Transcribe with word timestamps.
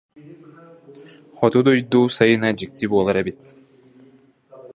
Хоту 1.37 1.57
дойду 1.67 2.01
сайына 2.17 2.49
дьикти 2.59 2.85
буолар 2.91 3.17
эбит 3.21 3.37